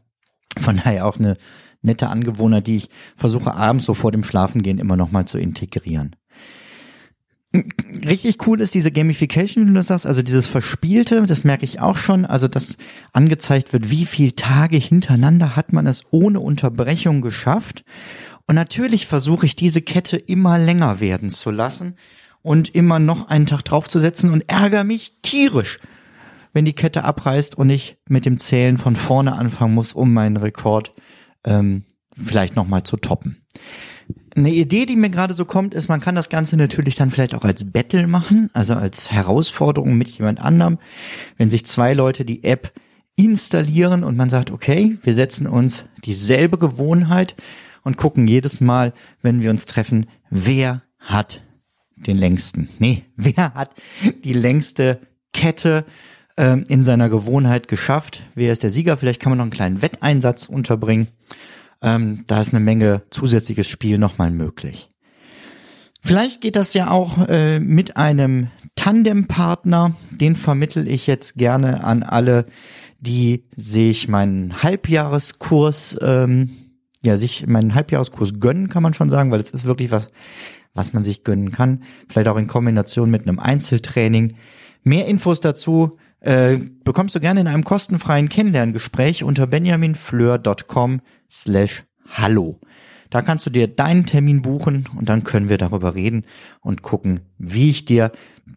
Von 0.60 0.78
daher 0.78 1.08
auch 1.08 1.18
eine 1.18 1.38
nette 1.82 2.08
Angewohnheit, 2.08 2.68
die 2.68 2.78
ich 2.78 2.90
versuche 3.18 3.56
abends 3.56 3.86
so 3.86 3.96
vor 3.96 4.12
dem 4.12 4.24
Schlafengehen 4.24 4.78
immer 4.78 4.96
noch 4.96 5.12
mal 5.12 5.26
zu 5.26 5.40
integrieren. 5.40 6.16
Richtig 7.54 8.48
cool 8.48 8.62
ist 8.62 8.74
diese 8.74 8.92
Gamification, 8.92 9.64
wie 9.64 9.68
du 9.68 9.76
das 9.76 9.88
sagst, 9.88 10.08
also 10.08 10.24
dieses 10.24 10.48
Verspielte, 10.48 11.22
das 11.24 11.44
merke 11.44 11.66
ich 11.66 11.80
auch 11.80 11.98
schon, 11.98 12.26
also 12.26 12.48
dass 12.48 12.78
angezeigt 13.12 13.74
wird, 13.74 13.92
wie 13.92 14.06
viele 14.06 14.34
Tage 14.34 14.78
hintereinander 14.78 15.56
hat 15.56 15.72
man 15.72 15.86
es 15.86 16.04
ohne 16.10 16.40
Unterbrechung 16.40 17.22
geschafft. 17.22 17.86
Und 18.48 18.56
natürlich 18.56 19.06
versuche 19.06 19.46
ich 19.46 19.56
diese 19.56 19.82
Kette 19.82 20.18
immer 20.18 20.58
länger 20.58 21.00
werden 21.00 21.30
zu 21.30 21.52
lassen 21.52 21.96
und 22.42 22.74
immer 22.74 22.98
noch 22.98 23.28
einen 23.28 23.46
Tag 23.46 23.62
draufzusetzen 23.62 24.32
und 24.32 24.50
ärgere 24.50 24.84
mich 24.84 25.22
tierisch, 25.22 25.80
wenn 26.54 26.66
die 26.66 26.74
Kette 26.74 27.04
abreißt 27.04 27.56
und 27.56 27.70
ich 27.70 27.98
mit 28.10 28.26
dem 28.26 28.40
Zählen 28.40 28.80
von 28.80 28.96
vorne 28.96 29.34
anfangen 29.34 29.76
muss, 29.76 29.94
um 29.94 30.12
meinen 30.12 30.38
Rekord 30.38 30.94
ähm, 31.46 31.86
vielleicht 32.16 32.56
nochmal 32.56 32.84
zu 32.84 32.98
toppen. 32.98 33.46
Eine 34.36 34.52
Idee, 34.52 34.86
die 34.86 34.96
mir 34.96 35.12
gerade 35.12 35.34
so 35.36 35.46
kommt, 35.46 35.74
ist, 35.74 35.90
man 35.90 36.00
kann 36.00 36.16
das 36.16 36.30
Ganze 36.30 36.58
natürlich 36.58 36.96
dann 36.96 37.12
vielleicht 37.12 37.36
auch 37.36 37.44
als 37.44 37.72
Battle 37.72 38.08
machen, 38.08 38.50
also 38.54 38.74
als 38.74 39.12
Herausforderung 39.12 39.96
mit 39.96 40.10
jemand 40.10 40.42
anderem. 40.42 40.80
Wenn 41.38 41.52
sich 41.52 41.66
zwei 41.66 41.94
Leute 41.94 42.26
die 42.26 42.44
App 42.44 42.74
installieren 43.16 44.04
und 44.04 44.18
man 44.18 44.30
sagt, 44.30 44.50
okay, 44.50 44.98
wir 45.04 45.14
setzen 45.14 45.46
uns 45.46 45.86
dieselbe 46.04 46.58
Gewohnheit 46.58 47.36
und 47.84 47.98
gucken 47.98 48.28
jedes 48.28 48.60
Mal, 48.60 48.94
wenn 49.22 49.42
wir 49.42 49.52
uns 49.52 49.66
treffen, 49.66 50.08
wer 50.32 50.82
hat 50.98 51.42
den 51.96 52.18
längsten. 52.18 52.70
Nee, 52.80 53.04
wer 53.16 53.54
hat 53.54 53.76
die 54.24 54.34
längste 54.34 55.00
Kette 55.32 55.86
ähm, 56.38 56.64
in 56.68 56.84
seiner 56.84 57.10
Gewohnheit 57.10 57.68
geschafft? 57.68 58.24
Wer 58.34 58.52
ist 58.52 58.64
der 58.64 58.72
Sieger? 58.72 58.98
Vielleicht 58.98 59.22
kann 59.22 59.30
man 59.30 59.38
noch 59.38 59.44
einen 59.44 59.52
kleinen 59.52 59.82
Wetteinsatz 59.82 60.48
unterbringen. 60.50 61.08
Ähm, 61.84 62.24
da 62.28 62.42
ist 62.42 62.54
eine 62.54 62.64
Menge 62.64 63.04
zusätzliches 63.12 63.68
Spiel 63.68 63.98
nochmal 63.98 64.32
möglich. 64.32 64.90
Vielleicht 66.02 66.42
geht 66.42 66.56
das 66.56 66.74
ja 66.74 66.90
auch 66.90 67.28
äh, 67.28 67.60
mit 67.60 67.96
einem 67.96 68.48
Tandempartner. 68.76 69.96
Den 70.12 70.36
vermittel 70.36 70.88
ich 70.88 71.08
jetzt 71.08 71.36
gerne 71.36 71.84
an 71.84 72.04
alle, 72.04 72.46
die 73.00 73.46
sich 73.56 74.08
meinen 74.08 74.64
Halbjahreskurs, 74.64 75.98
ähm, 76.02 76.52
ja, 77.04 77.18
sich 77.18 77.48
meinen 77.48 77.76
Halbjahreskurs 77.76 78.40
gönnen, 78.40 78.70
kann 78.70 78.84
man 78.84 78.94
schon 78.94 79.10
sagen, 79.10 79.32
weil 79.32 79.42
es 79.42 79.50
ist 79.50 79.66
wirklich 79.66 79.92
was, 79.92 80.08
was 80.74 80.94
man 80.94 81.04
sich 81.04 81.24
gönnen 81.24 81.52
kann. 81.52 81.84
Vielleicht 82.10 82.28
auch 82.28 82.38
in 82.38 82.48
Kombination 82.48 83.12
mit 83.12 83.28
einem 83.28 83.40
Einzeltraining. 83.40 84.36
Mehr 84.84 85.08
Infos 85.08 85.40
dazu 85.40 85.98
äh, 86.24 86.58
bekommst 86.84 87.14
du 87.16 87.20
gerne 87.20 87.42
in 87.42 87.48
einem 87.48 87.64
kostenfreien 87.64 88.30
Kennenlerngespräch 88.30 89.24
unter 89.24 89.46
benjaminfleur.com 89.46 91.02
slash 91.30 91.84
hallo. 92.10 92.60
Da 93.10 93.22
kannst 93.22 93.46
du 93.46 93.50
dir 93.50 93.68
deinen 93.68 94.06
Termin 94.06 94.42
buchen 94.42 94.86
und 94.96 95.10
dann 95.10 95.24
können 95.24 95.50
wir 95.50 95.58
darüber 95.58 95.96
reden 95.96 96.24
und 96.62 96.82
gucken, 96.82 97.20
wie 97.38 97.70
ich 97.70 97.86
dir 97.86 98.12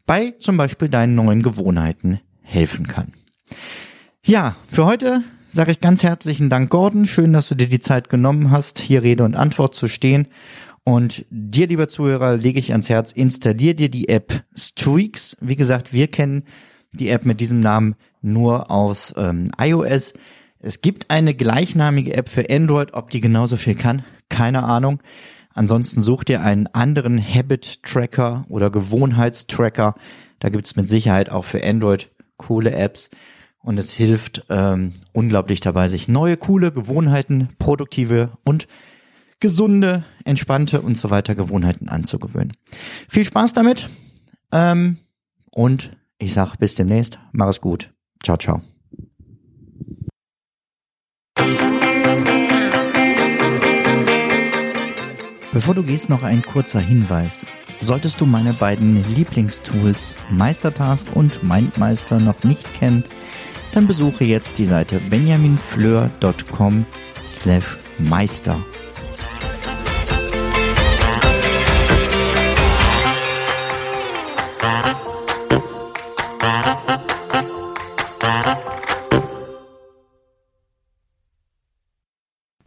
bei 0.07 0.35
zum 0.39 0.57
Beispiel 0.57 0.89
deinen 0.89 1.15
neuen 1.15 1.43
Gewohnheiten 1.43 2.21
helfen 2.41 2.87
kann. 2.87 3.13
Ja, 4.25 4.57
für 4.71 4.87
heute 4.87 5.23
sage 5.49 5.73
ich 5.73 5.81
ganz 5.81 6.03
herzlichen 6.05 6.49
Dank, 6.49 6.71
Gordon. 6.71 7.05
Schön, 7.05 7.33
dass 7.33 7.49
du 7.49 7.57
dir 7.57 7.69
die 7.69 7.81
Zeit 7.81 8.09
genommen 8.09 8.51
hast, 8.53 8.79
hier 8.79 9.03
Rede 9.03 9.25
und 9.25 9.35
Antwort 9.35 9.75
zu 9.75 9.89
stehen. 9.89 10.29
Und 10.85 11.27
dir, 11.31 11.67
lieber 11.67 11.89
Zuhörer, 11.89 12.37
lege 12.37 12.61
ich 12.61 12.71
ans 12.71 12.89
Herz, 12.89 13.11
installier 13.11 13.75
dir 13.75 13.89
die 13.89 14.09
App 14.09 14.45
Streaks. 14.55 15.37
Wie 15.41 15.57
gesagt, 15.57 15.93
wir 15.93 16.07
kennen 16.07 16.45
die 17.01 17.09
App 17.09 17.25
mit 17.25 17.41
diesem 17.41 17.61
Namen 17.61 17.97
nur 18.23 18.71
aus 18.71 19.15
ähm, 19.17 19.51
iOS. 19.59 20.15
Es 20.59 20.81
gibt 20.81 21.11
eine 21.11 21.35
gleichnamige 21.35 22.15
App 22.15 22.29
für 22.29 22.51
Android, 22.51 22.95
ob 22.95 23.11
die 23.11 23.21
genauso 23.21 23.57
viel 23.57 23.75
kann, 23.75 24.05
keine 24.29 24.65
Ahnung. 24.65 25.01
Ansonsten 25.55 26.03
such 26.03 26.25
dir 26.25 26.43
einen 26.43 26.67
anderen 26.67 27.19
Habit 27.19 27.83
Tracker 27.83 28.45
oder 28.49 28.71
Gewohnheitstracker. 28.71 29.95
Da 30.39 30.49
gibt's 30.51 30.77
mit 30.77 30.89
Sicherheit 30.89 31.31
auch 31.31 31.45
für 31.45 31.65
Android 31.65 32.11
coole 32.37 32.73
Apps. 32.73 33.09
Und 33.63 33.79
es 33.79 33.93
hilft 33.93 34.45
ähm, 34.49 34.93
unglaublich 35.13 35.61
dabei, 35.61 35.89
sich 35.89 36.09
neue, 36.09 36.37
coole 36.37 36.73
Gewohnheiten, 36.73 37.49
produktive 37.59 38.31
und 38.45 38.69
gesunde, 39.41 40.05
entspannte 40.25 40.83
und 40.83 40.97
so 40.97 41.11
weiter 41.11 41.35
Gewohnheiten 41.35 41.89
anzugewöhnen. 41.89 42.53
Viel 43.09 43.25
Spaß 43.25 43.53
damit. 43.55 43.89
Ähm, 44.53 44.99
und 45.51 45.91
ich 46.19 46.33
sag 46.33 46.57
bis 46.57 46.75
demnächst. 46.75 47.19
Mach 47.33 47.49
es 47.49 47.61
gut. 47.61 47.93
Ciao, 48.23 48.37
ciao. 48.37 48.63
Bevor 55.53 55.75
du 55.75 55.83
gehst, 55.83 56.11
noch 56.11 56.23
ein 56.23 56.43
kurzer 56.43 56.81
Hinweis. 56.81 57.47
Solltest 57.81 58.21
du 58.21 58.27
meine 58.27 58.53
beiden 58.53 59.03
Lieblingstools 59.15 60.15
Meistertask 60.31 61.07
und 61.15 61.43
Mindmeister 61.43 62.21
noch 62.21 62.43
nicht 62.45 62.75
kennen, 62.75 63.05
dann 63.73 63.87
besuche 63.87 64.25
jetzt 64.25 64.59
die 64.59 64.67
Seite 64.67 65.01
benjaminfleur.com 65.11 66.85
slash 67.29 67.79
meister. 67.99 68.59